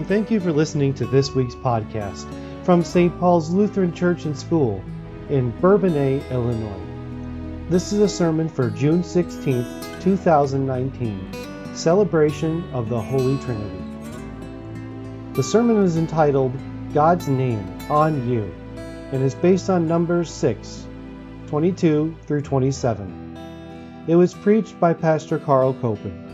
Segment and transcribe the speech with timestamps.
[0.00, 2.26] and thank you for listening to this week's podcast
[2.64, 3.14] from St.
[3.20, 4.82] Paul's Lutheran Church and School
[5.28, 7.68] in Bourbonnais, Illinois.
[7.68, 9.62] This is a sermon for June 16,
[10.00, 13.84] 2019, celebration of the Holy Trinity.
[15.34, 16.54] The sermon is entitled
[16.94, 18.50] God's Name on You
[19.12, 20.86] and is based on Numbers 6,
[21.48, 24.04] 22 through 27.
[24.08, 26.29] It was preached by Pastor Carl Koeppen.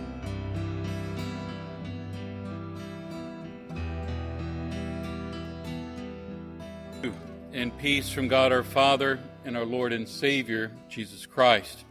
[7.86, 11.84] Peace from God our Father and our Lord and Savior, Jesus Christ.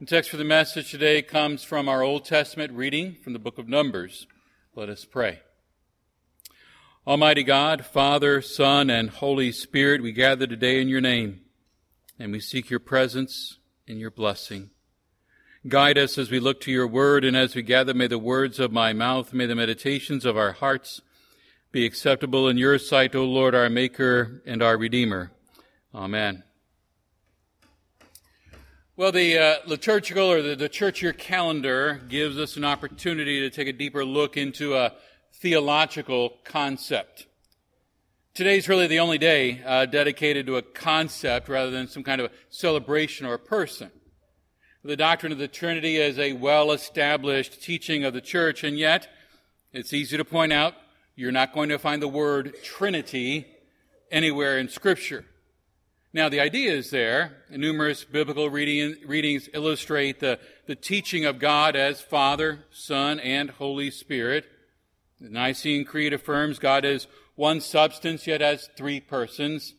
[0.00, 3.56] The text for the message today comes from our Old Testament reading from the book
[3.56, 4.26] of Numbers.
[4.74, 5.38] Let us pray.
[7.06, 11.42] Almighty God, Father, Son, and Holy Spirit, we gather today in your name,
[12.18, 14.70] and we seek your presence and your blessing.
[15.68, 18.58] Guide us as we look to your word, and as we gather, may the words
[18.58, 21.02] of my mouth, may the meditations of our hearts
[21.72, 25.30] be acceptable in your sight, O Lord, our Maker and our Redeemer.
[25.94, 26.42] Amen.
[28.96, 33.50] Well, the uh, liturgical or the, the church year calendar gives us an opportunity to
[33.50, 34.94] take a deeper look into a
[35.34, 37.26] theological concept.
[38.34, 42.32] Today's really the only day uh, dedicated to a concept rather than some kind of
[42.32, 43.92] a celebration or a person.
[44.82, 49.08] The doctrine of the Trinity is a well established teaching of the church, and yet
[49.72, 50.74] it's easy to point out
[51.16, 53.46] you're not going to find the word Trinity
[54.10, 55.24] anywhere in Scripture.
[56.12, 57.44] Now, the idea is there.
[57.50, 63.90] Numerous biblical reading, readings illustrate the, the teaching of God as Father, Son, and Holy
[63.92, 64.46] Spirit.
[65.20, 69.74] The Nicene Creed affirms God is one substance, yet has three persons.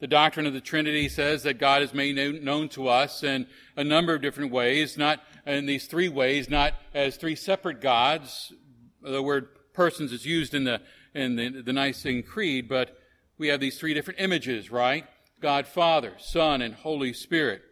[0.00, 3.46] The doctrine of the Trinity says that God is made known to us in
[3.76, 8.52] a number of different ways, not in these three ways, not as three separate gods.
[9.02, 10.80] The word persons is used in the,
[11.14, 12.96] in the, the Nicene Creed, but
[13.38, 15.06] we have these three different images, right?
[15.40, 17.62] God Father, Son, and Holy Spirit.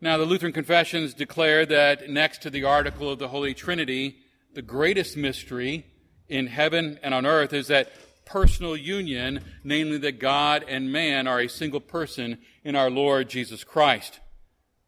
[0.00, 4.18] Now, the Lutheran confessions declare that next to the article of the Holy Trinity,
[4.54, 5.86] the greatest mystery
[6.28, 7.90] in heaven and on earth is that
[8.24, 13.64] personal union, namely that God and man are a single person in our Lord Jesus
[13.64, 14.20] Christ.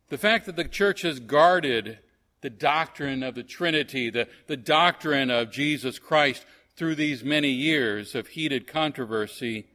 [0.09, 1.99] The fact that the church has guarded
[2.43, 6.45] the doctrine of the Trinity, the, the doctrine of Jesus Christ
[6.77, 9.67] through these many years of heated controversy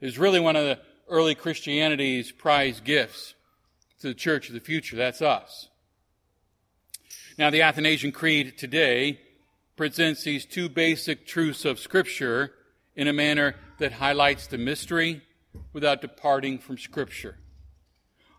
[0.00, 3.34] is really one of the early Christianity's prized gifts
[4.00, 4.96] to the church of the future.
[4.96, 5.68] That's us.
[7.36, 9.20] Now, the Athanasian Creed today
[9.76, 12.52] presents these two basic truths of Scripture
[12.96, 15.22] in a manner that highlights the mystery
[15.72, 17.36] without departing from Scripture.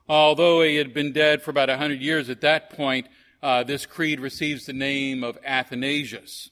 [0.08, 3.08] Although he had been dead for about a hundred years at that point,
[3.42, 6.50] uh, this creed receives the name of Athanasius.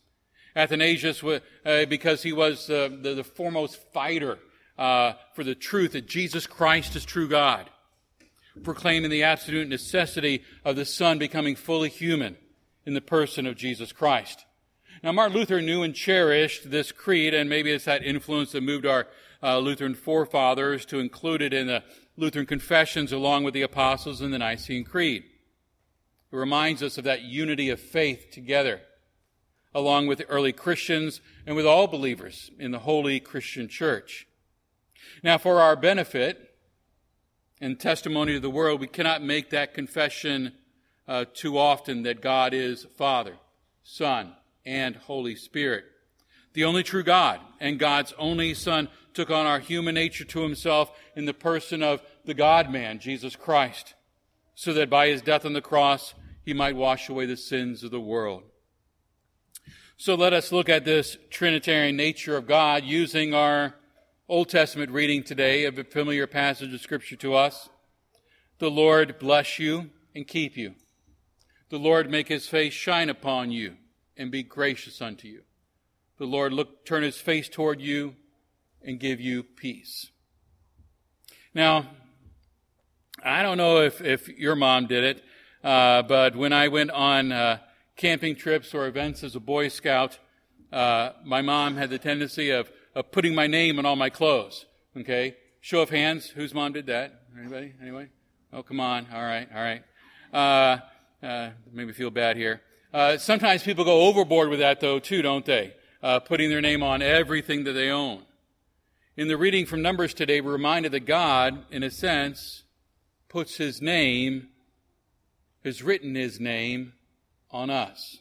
[0.55, 4.39] Athanasius, uh, because he was uh, the, the, foremost fighter
[4.77, 7.69] uh, for the truth that Jesus Christ is true God,
[8.63, 12.37] proclaiming the absolute necessity of the Son becoming fully human
[12.85, 14.45] in the person of Jesus Christ.
[15.03, 18.85] Now, Martin Luther knew and cherished this creed, and maybe it's that influence that moved
[18.85, 19.07] our
[19.43, 21.83] uh, Lutheran forefathers to include it in the
[22.15, 25.23] Lutheran confessions along with the apostles in the Nicene Creed.
[26.31, 28.81] It reminds us of that unity of faith together,
[29.73, 34.27] along with the early Christians and with all believers in the holy Christian church.
[35.23, 36.55] Now, for our benefit
[37.61, 40.53] and testimony to the world, we cannot make that confession
[41.07, 43.37] uh, too often that God is Father,
[43.83, 44.33] Son,
[44.65, 45.85] and Holy Spirit.
[46.53, 50.91] The only true God and God's only Son took on our human nature to himself
[51.15, 53.93] in the person of the God man, Jesus Christ,
[54.59, 57.91] so that by his death on the cross, he might wash away the sins of
[57.91, 58.41] the world.
[59.97, 63.75] So let us look at this Trinitarian nature of God using our
[64.27, 67.69] Old Testament reading today of a familiar passage of Scripture to us.
[68.57, 70.73] The Lord bless you and keep you.
[71.69, 73.75] The Lord make his face shine upon you
[74.17, 75.43] and be gracious unto you.
[76.17, 78.15] The Lord look, turn his face toward you
[78.81, 80.09] and give you peace.
[81.53, 81.91] Now,
[83.23, 85.23] I don't know if, if your mom did it,
[85.63, 87.59] uh, but when I went on uh,
[87.95, 90.19] camping trips or events as a Boy Scout,
[90.71, 94.65] uh, my mom had the tendency of, of putting my name on all my clothes.
[94.95, 95.35] Okay?
[95.61, 96.27] Show of hands.
[96.27, 97.21] Whose mom did that?
[97.37, 97.73] Anybody?
[97.81, 98.09] Anyway?
[98.53, 99.07] Oh, come on.
[99.13, 99.47] All right.
[99.53, 99.83] All right.
[100.31, 102.61] Uh, uh, made me feel bad here.
[102.93, 105.73] Uh, sometimes people go overboard with that, though, too, don't they?
[106.01, 108.23] Uh, putting their name on everything that they own.
[109.17, 112.63] In the reading from Numbers today, we're reminded that God, in a sense,
[113.29, 114.49] puts His name,
[115.63, 116.93] has written His name
[117.51, 118.17] on us.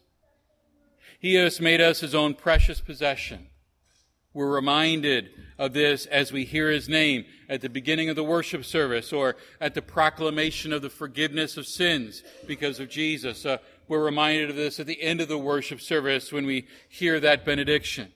[1.19, 3.49] He has made us His own precious possession,
[4.33, 8.65] We're reminded of this as we hear his name at the beginning of the worship
[8.65, 13.47] service or at the proclamation of the forgiveness of sins because of Jesus.
[13.47, 17.21] Uh, we're reminded of this at the end of the worship service when we hear
[17.21, 18.13] that benediction.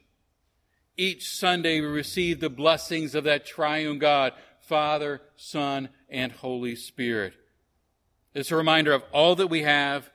[0.97, 7.35] Each Sunday we receive the blessings of that triune God, Father, Son, and Holy Spirit.
[8.35, 10.11] It's a reminder of all that we have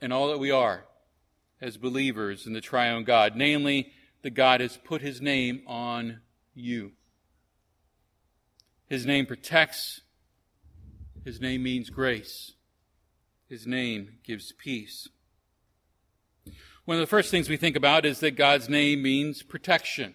[0.00, 0.84] and all that we are
[1.60, 3.92] as believers in the triune God, namely,
[4.22, 6.20] that God has put his name on
[6.54, 6.92] you.
[8.88, 10.00] His name protects,
[11.24, 12.52] his name means grace,
[13.48, 15.08] his name gives peace.
[16.86, 20.14] One of the first things we think about is that God's name means protection.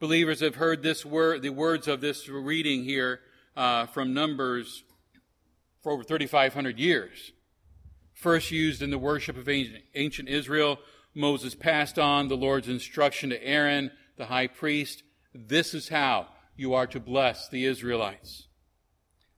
[0.00, 3.20] Believers have heard this word, the words of this reading here
[3.58, 4.84] uh, from Numbers
[5.82, 7.32] for over 3,500 years.
[8.14, 10.78] First used in the worship of ancient Israel,
[11.12, 15.02] Moses passed on the Lord's instruction to Aaron, the high priest.
[15.34, 18.46] This is how you are to bless the Israelites.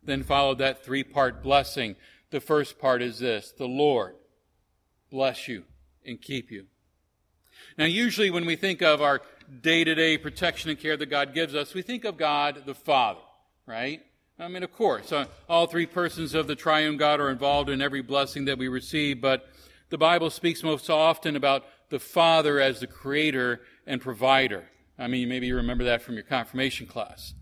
[0.02, 1.96] Then followed that three part blessing.
[2.30, 4.16] The first part is this the Lord
[5.10, 5.64] bless you
[6.04, 6.66] and keep you.
[7.78, 9.22] Now, usually when we think of our
[9.62, 12.74] day to day protection and care that God gives us, we think of God the
[12.74, 13.20] Father,
[13.66, 14.02] right?
[14.40, 17.82] I mean, of course, uh, all three persons of the triune God are involved in
[17.82, 19.46] every blessing that we receive, but
[19.90, 24.64] the Bible speaks most often about the Father as the creator and provider.
[24.98, 27.34] I mean, maybe you remember that from your confirmation class.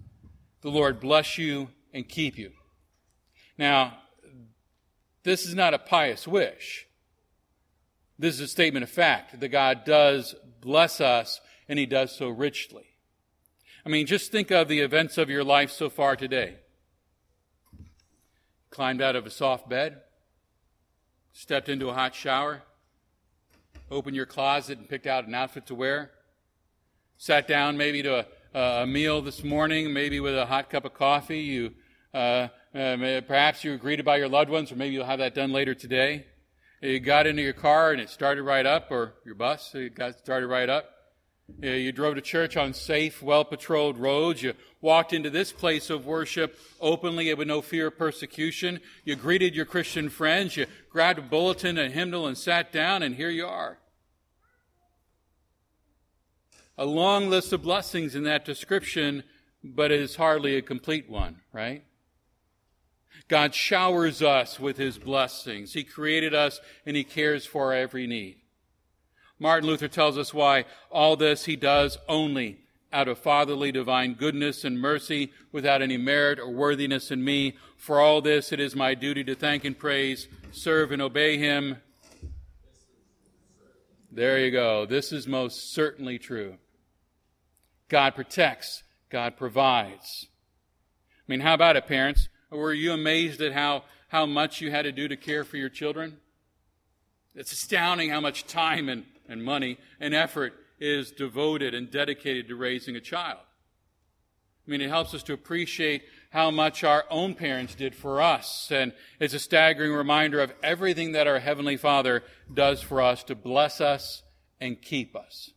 [0.62, 2.50] The Lord bless you and keep you.
[3.56, 3.98] Now,
[5.22, 6.88] this is not a pious wish.
[8.18, 12.28] This is a statement of fact that God does bless us and he does so
[12.28, 12.86] richly.
[13.86, 16.56] I mean, just think of the events of your life so far today.
[18.70, 20.02] Climbed out of a soft bed,
[21.32, 22.62] stepped into a hot shower,
[23.90, 26.10] opened your closet and picked out an outfit to wear,
[27.16, 30.92] sat down maybe to a, a meal this morning, maybe with a hot cup of
[30.92, 31.40] coffee.
[31.40, 31.74] You,
[32.12, 35.34] uh, uh, perhaps you were greeted by your loved ones, or maybe you'll have that
[35.34, 36.26] done later today.
[36.82, 40.18] You got into your car and it started right up, or your bus, it got
[40.18, 40.90] started right up.
[41.60, 44.42] You drove to church on safe, well patrolled roads.
[44.42, 48.80] You walked into this place of worship openly and with no fear of persecution.
[49.04, 50.56] You greeted your Christian friends.
[50.56, 53.78] You grabbed a bulletin, a hymnal, and sat down, and here you are.
[56.76, 59.24] A long list of blessings in that description,
[59.64, 61.82] but it is hardly a complete one, right?
[63.26, 65.72] God showers us with his blessings.
[65.72, 68.36] He created us and he cares for our every need.
[69.38, 72.58] Martin Luther tells us why all this he does only
[72.92, 77.54] out of fatherly divine goodness and mercy without any merit or worthiness in me.
[77.76, 81.76] For all this it is my duty to thank and praise, serve and obey him.
[84.10, 84.86] There you go.
[84.86, 86.56] This is most certainly true.
[87.88, 88.82] God protects.
[89.10, 90.26] God provides.
[91.12, 92.28] I mean, how about it, parents?
[92.50, 95.68] Were you amazed at how, how much you had to do to care for your
[95.68, 96.18] children?
[97.34, 102.56] It's astounding how much time and, and money and effort is devoted and dedicated to
[102.56, 103.40] raising a child.
[104.66, 108.70] I mean, it helps us to appreciate how much our own parents did for us.
[108.70, 113.34] And it's a staggering reminder of everything that our Heavenly Father does for us to
[113.34, 114.22] bless us
[114.60, 115.52] and keep us.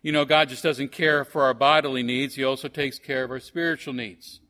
[0.00, 3.30] You know, God just doesn't care for our bodily needs, He also takes care of
[3.30, 4.40] our spiritual needs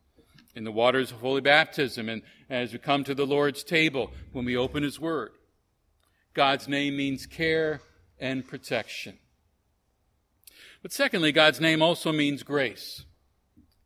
[0.55, 4.45] in the waters of holy baptism and as we come to the Lord's table when
[4.45, 5.31] we open His Word.
[6.41, 7.83] God's name means care
[8.19, 9.19] and protection.
[10.81, 13.05] But secondly, God's name also means grace.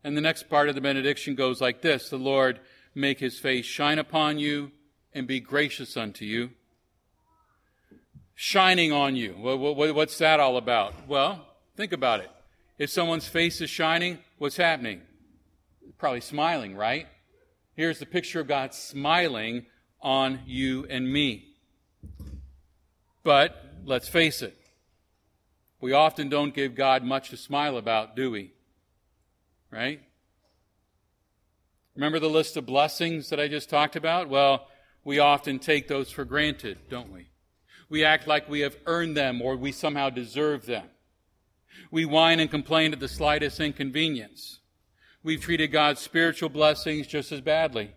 [0.04, 2.60] And the next part of the benediction goes like this The Lord
[2.94, 4.70] make his face shine upon you
[5.12, 6.50] and be gracious unto you.
[8.36, 9.32] Shining on you.
[9.32, 11.08] What's that all about?
[11.08, 11.44] Well,
[11.76, 12.30] think about it.
[12.78, 15.00] If someone's face is shining, what's happening?
[15.98, 17.08] Probably smiling, right?
[17.74, 19.66] Here's the picture of God smiling
[20.00, 21.50] on you and me.
[23.24, 24.56] But let's face it,
[25.80, 28.52] we often don't give God much to smile about, do we?
[29.70, 30.00] Right?
[31.96, 34.28] Remember the list of blessings that I just talked about?
[34.28, 34.68] Well,
[35.04, 37.28] we often take those for granted, don't we?
[37.88, 40.86] We act like we have earned them or we somehow deserve them.
[41.90, 44.60] We whine and complain at the slightest inconvenience.
[45.22, 47.92] We've treated God's spiritual blessings just as badly.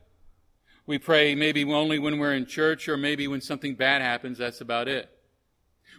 [0.85, 4.61] We pray maybe only when we're in church or maybe when something bad happens, that's
[4.61, 5.09] about it.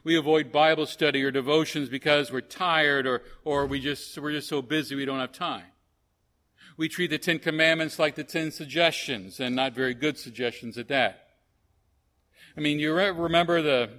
[0.04, 4.48] We avoid Bible study or devotions because we're tired or, or we just, we're just
[4.48, 5.64] so busy we don't have time.
[6.76, 10.88] We treat the Ten Commandments like the Ten Suggestions and not very good suggestions at
[10.88, 11.28] that.
[12.56, 13.90] I mean, you remember the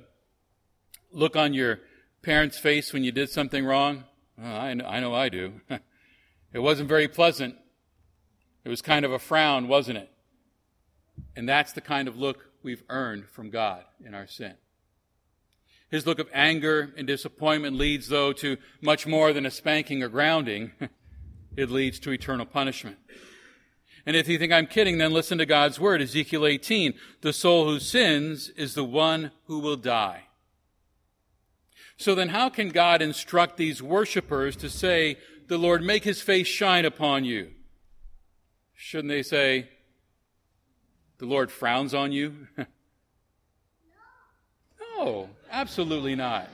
[1.12, 1.80] look on your
[2.22, 4.06] parents' face when you did something wrong?
[4.42, 5.62] I, know, I know I do.
[6.54, 7.56] it wasn't very pleasant.
[8.64, 10.10] It was kind of a frown, wasn't it?
[11.36, 14.54] And that's the kind of look we've earned from God in our sin.
[15.90, 20.10] His look of anger and disappointment leads, though, to much more than a spanking or
[20.10, 20.72] grounding.
[21.58, 22.98] it leads to eternal punishment.
[24.06, 26.94] And if you think I'm kidding, then listen to God's word, Ezekiel 18.
[27.22, 30.26] The soul who sins is the one who will die.
[31.98, 35.18] So then how can God instruct these worshippers to say,
[35.48, 37.52] the Lord make his face shine upon you?
[38.74, 39.70] Shouldn't they say,
[41.18, 42.48] the Lord frowns on you?
[44.98, 46.50] no, absolutely not.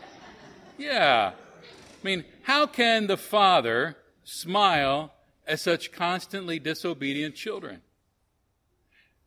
[0.78, 1.32] Yeah.
[1.34, 5.14] I mean, how can the Father smile
[5.48, 7.82] at such constantly disobedient children?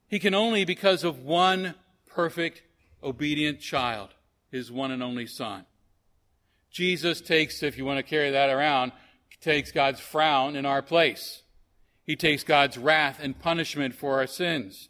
[0.08, 1.74] He can only because of one
[2.06, 2.62] perfect,
[3.02, 4.10] obedient child,
[4.50, 5.66] his one and only Son.
[6.70, 8.92] Jesus takes, if you want to carry that around,
[9.40, 11.42] takes God's frown in our place.
[12.04, 14.88] He takes God's wrath and punishment for our sins.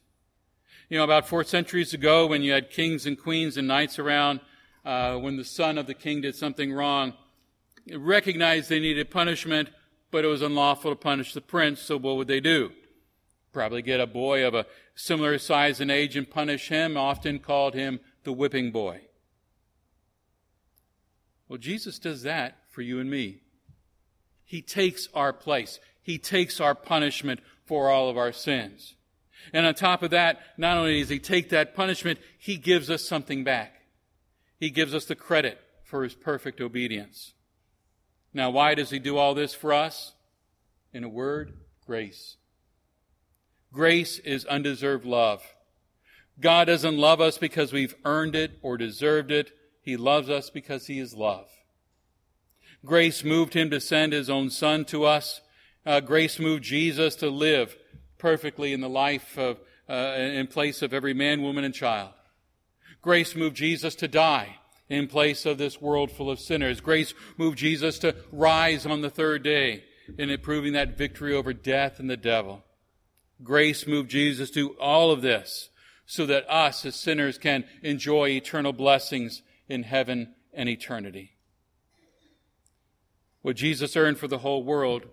[0.89, 4.41] You know, about four centuries ago, when you had kings and queens and knights around,
[4.89, 7.13] uh, when the son of the king did something wrong,
[7.95, 9.69] recognized they needed punishment,
[10.11, 12.73] but it was unlawful to punish the prince, so what would they do?
[13.53, 14.65] Probably get a boy of a
[14.95, 19.03] similar size and age and punish him, often called him the whipping boy.
[21.51, 23.43] Well, Jesus does that for you and me.
[24.47, 25.81] He takes our place.
[26.01, 28.95] He takes our punishment for all of our sins.
[29.53, 33.07] And on top of that, not only does he take that punishment, he gives us
[33.07, 33.78] something back.
[34.59, 37.35] He gives us the credit for his perfect obedience.
[38.35, 40.13] Now, why does he do all this for us?
[40.93, 41.55] In a word,
[41.87, 42.37] grace.
[43.73, 45.43] Grace is undeserved love.
[46.41, 49.51] God doesn't love us because we've earned it or deserved it.
[49.83, 51.49] He loves us because he is love.
[52.85, 55.41] Grace moved him to send his own son to us.
[55.85, 57.77] Uh, grace moved Jesus to live
[58.19, 62.13] perfectly in the life of, uh, in place of every man, woman, and child.
[63.03, 64.57] Grace moved Jesus to die
[64.89, 66.81] in place of this world full of sinners.
[66.81, 69.85] Grace moved Jesus to rise on the third day
[70.17, 72.65] in proving that victory over death and the devil.
[73.43, 75.71] Grace moved Jesus to all of this
[76.07, 81.33] so that us as sinners can enjoy eternal blessings in heaven and eternity.
[83.43, 85.07] What Jesus earned for the whole world,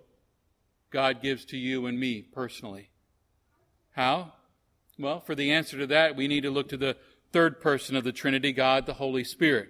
[0.90, 2.90] God gives to you and me personally.
[3.92, 4.32] How?
[4.98, 6.96] Well, for the answer to that, we need to look to the
[7.32, 9.68] third person of the Trinity, God, the Holy Spirit.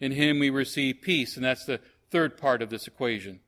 [0.00, 1.80] In Him we receive peace, and that's the
[2.10, 3.40] third part of this equation.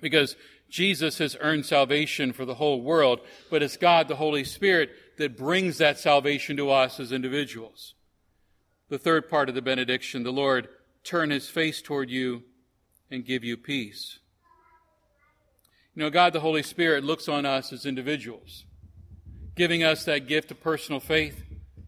[0.00, 0.36] Because
[0.68, 3.20] Jesus has earned salvation for the whole world,
[3.50, 7.94] but it's God, the Holy Spirit, that brings that salvation to us as individuals.
[8.88, 10.68] The third part of the benediction, the Lord
[11.04, 12.42] turn His face toward you
[13.10, 14.18] and give you peace.
[15.94, 18.64] You know, God, the Holy Spirit, looks on us as individuals
[19.54, 21.42] giving us that gift of personal faith,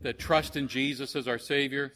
[0.07, 1.93] that trust in Jesus as our Savior.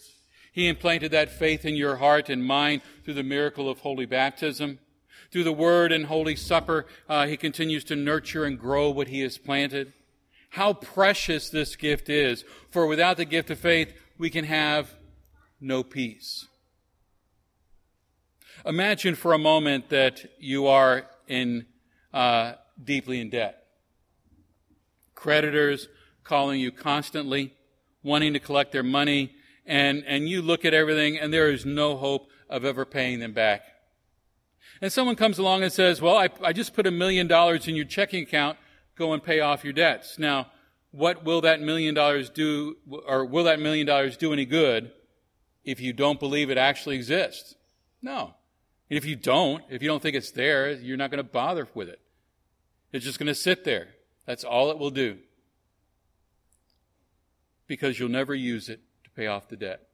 [0.53, 4.81] He implanted that faith in your heart and mind through the miracle of holy baptism.
[5.31, 9.21] Through the Word and Holy Supper, uh, He continues to nurture and grow what He
[9.21, 9.93] has planted.
[10.51, 14.97] How precious this gift is, for without the gift of faith, we can have
[15.61, 16.49] no peace.
[18.67, 21.67] Imagine for a moment that you are in
[22.13, 23.61] uh, deeply in debt
[25.15, 25.89] creditors
[26.25, 27.53] calling you constantly,
[28.03, 29.35] wanting to collect their money,
[29.67, 33.33] and, and you look at everything and there is no hope of ever paying them
[33.33, 33.63] back.
[34.81, 37.77] And someone comes along and says, well, I, I just put a million dollars in
[37.77, 38.59] your checking account,
[38.97, 40.19] go and pay off your debts.
[40.19, 40.51] Now,
[40.91, 42.77] what will that million dollars do,
[43.07, 44.91] or will that million dollars do any good
[45.65, 47.55] if you don't believe it actually exists?
[48.03, 48.35] No.
[48.89, 51.89] If you don't, if you don't think it's there, you're not going to bother with
[51.89, 52.01] it.
[52.93, 53.89] It's just going to sit there.
[54.27, 55.19] That's all it will do.
[57.71, 59.87] Because you'll never use it to pay off the debt.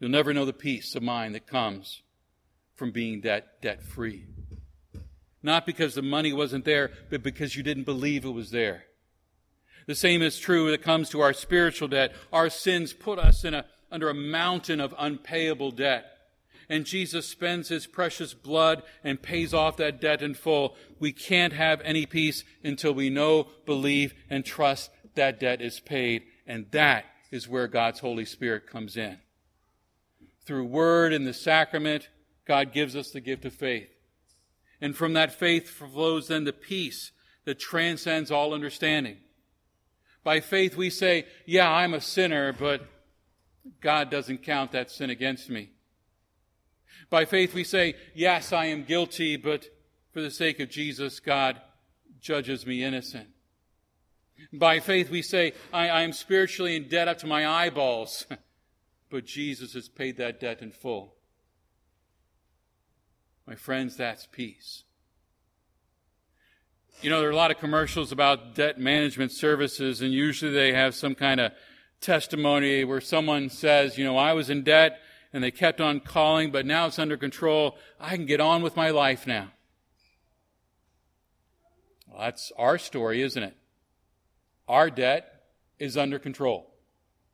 [0.00, 2.00] You'll never know the peace of mind that comes
[2.74, 4.24] from being debt, debt free.
[5.42, 8.84] Not because the money wasn't there, but because you didn't believe it was there.
[9.86, 12.14] The same is true when it comes to our spiritual debt.
[12.32, 16.06] Our sins put us in a, under a mountain of unpayable debt
[16.70, 21.52] and Jesus spends his precious blood and pays off that debt in full, we can't
[21.52, 26.22] have any peace until we know, believe, and trust that debt is paid.
[26.46, 29.18] And that is where God's Holy Spirit comes in.
[30.44, 32.08] Through word and the sacrament,
[32.46, 33.88] God gives us the gift of faith.
[34.80, 37.12] And from that faith flows then the peace
[37.44, 39.18] that transcends all understanding.
[40.22, 42.86] By faith, we say, Yeah, I'm a sinner, but
[43.80, 45.70] God doesn't count that sin against me.
[47.10, 49.66] By faith, we say, Yes, I am guilty, but
[50.12, 51.60] for the sake of Jesus, God
[52.20, 53.28] judges me innocent.
[54.52, 58.26] By faith, we say, I, I am spiritually in debt up to my eyeballs,
[59.10, 61.14] but Jesus has paid that debt in full.
[63.46, 64.84] My friends, that's peace.
[67.02, 70.72] You know, there are a lot of commercials about debt management services, and usually they
[70.72, 71.52] have some kind of
[72.00, 75.00] testimony where someone says, you know, I was in debt
[75.32, 77.76] and they kept on calling, but now it's under control.
[77.98, 79.50] I can get on with my life now.
[82.08, 83.56] Well, that's our story, isn't it?
[84.68, 85.42] Our debt
[85.78, 86.70] is under control.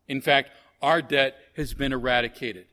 [0.08, 0.50] In fact,
[0.82, 2.66] our debt has been eradicated.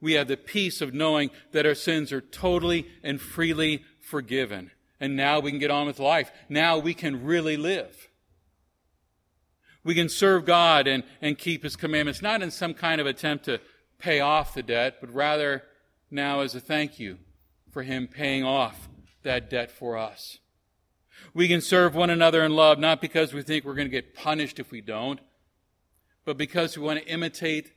[0.00, 4.70] We have the peace of knowing that our sins are totally and freely forgiven.
[5.00, 6.30] And now we can get on with life.
[6.48, 8.08] Now we can really live.
[9.82, 13.44] We can serve God and, and keep His commandments, not in some kind of attempt
[13.46, 13.60] to
[13.98, 15.62] pay off the debt, but rather
[16.10, 17.18] now as a thank you
[17.70, 18.88] for Him paying off
[19.22, 20.38] that debt for us.
[21.32, 24.14] We can serve one another in love, not because we think we're going to get
[24.14, 25.20] punished if we don't,
[26.24, 27.72] but because we want to imitate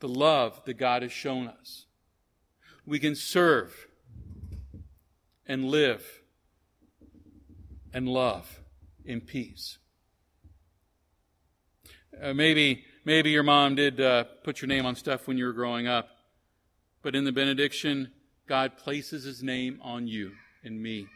[0.00, 1.86] the love that God has shown us.
[2.86, 3.86] We can serve
[5.46, 6.22] and live
[7.92, 8.60] and love
[9.04, 9.78] in peace.
[12.20, 15.52] Uh, maybe, maybe your mom did uh, put your name on stuff when you were
[15.52, 16.08] growing up,
[17.02, 18.10] but in the benediction,
[18.46, 21.06] God places His name on you and me,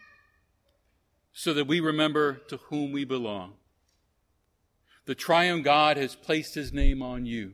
[1.38, 3.52] so that we remember to whom we belong.
[5.06, 7.52] The triune God has placed His name on you.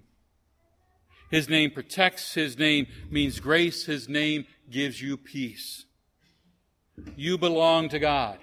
[1.30, 2.32] His name protects.
[2.32, 3.84] His name means grace.
[3.84, 5.84] His name gives you peace.
[7.14, 8.38] You belong to God.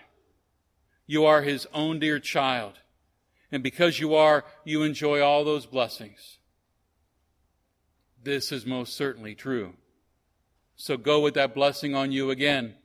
[1.08, 2.74] You are His own dear child.
[3.52, 6.38] And because you are, you enjoy all those blessings.
[8.24, 9.74] This is most certainly true.
[10.76, 12.76] So go with that blessing on you again.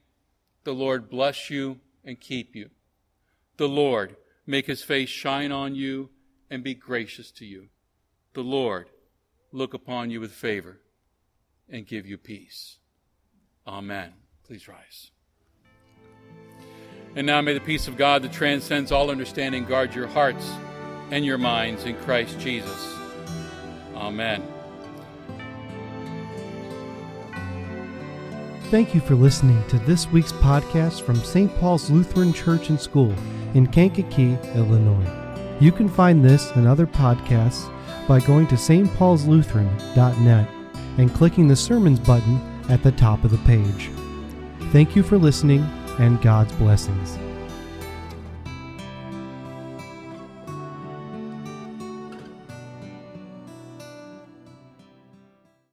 [0.65, 2.71] The Lord bless you and keep you.
[3.59, 4.17] The Lord
[4.47, 6.09] make his face shine on you
[6.49, 7.69] and be gracious to you.
[8.33, 8.89] The Lord
[9.53, 10.79] look upon you with favor
[11.69, 12.77] and give you peace.
[13.67, 14.13] Amen.
[14.47, 15.11] Please rise.
[17.17, 20.49] And now may the peace of God that transcends all understanding guard your hearts
[21.11, 22.95] and your minds in Christ Jesus.
[23.95, 24.56] Amen.
[28.69, 31.57] Thank you for listening to this week's podcast from St.
[31.61, 33.15] Paul's Lutheran Church and School
[33.55, 35.09] in Kankakee, Illinois.
[35.61, 37.71] You can find this and other podcasts
[38.09, 40.49] by going to stpaulslutheran.net
[40.99, 43.89] and clicking the sermons button at the top of the page.
[44.73, 45.61] Thank you for listening
[46.01, 47.17] and God's blessings.